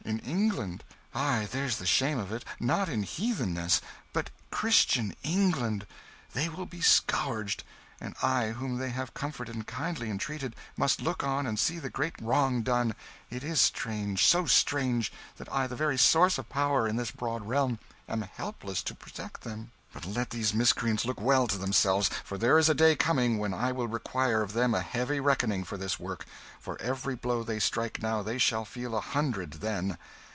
in 0.03 0.17
England! 0.21 0.83
Ay, 1.15 1.47
there's 1.51 1.77
the 1.77 1.85
shame 1.85 2.17
of 2.17 2.31
it 2.33 2.43
not 2.59 2.89
in 2.89 3.03
Heathennesse, 3.03 3.81
Christian 4.49 5.15
England! 5.23 5.85
They 6.33 6.49
will 6.49 6.65
be 6.65 6.81
scourged; 6.81 7.63
and 8.01 8.15
I, 8.21 8.49
whom 8.49 8.77
they 8.77 8.89
have 8.89 9.13
comforted 9.13 9.55
and 9.55 9.65
kindly 9.65 10.09
entreated, 10.09 10.55
must 10.75 11.01
look 11.01 11.23
on 11.23 11.45
and 11.45 11.57
see 11.57 11.79
the 11.79 11.89
great 11.89 12.15
wrong 12.19 12.61
done; 12.61 12.93
it 13.29 13.43
is 13.43 13.61
strange, 13.61 14.25
so 14.25 14.45
strange, 14.47 15.13
that 15.37 15.47
I, 15.53 15.67
the 15.67 15.77
very 15.77 15.99
source 15.99 16.37
of 16.37 16.49
power 16.49 16.87
in 16.87 16.97
this 16.97 17.11
broad 17.11 17.47
realm, 17.47 17.79
am 18.09 18.21
helpless 18.23 18.83
to 18.83 18.95
protect 18.95 19.41
them. 19.41 19.71
But 19.93 20.05
let 20.05 20.29
these 20.29 20.53
miscreants 20.53 21.03
look 21.03 21.19
well 21.19 21.47
to 21.47 21.57
themselves, 21.57 22.09
for 22.23 22.37
there 22.37 22.57
is 22.57 22.69
a 22.69 22.73
day 22.73 22.95
coming 22.95 23.39
when 23.39 23.53
I 23.53 23.73
will 23.73 23.89
require 23.89 24.41
of 24.41 24.53
them 24.53 24.73
a 24.73 24.79
heavy 24.79 25.19
reckoning 25.19 25.65
for 25.65 25.75
this 25.75 25.99
work. 25.99 26.25
For 26.61 26.79
every 26.79 27.15
blow 27.15 27.43
they 27.43 27.59
strike 27.59 28.01
now, 28.01 28.21
they 28.23 28.37
shall 28.37 28.63
feel 28.63 28.95
a 28.95 29.01
hundred 29.01 29.51
then." 29.55 29.97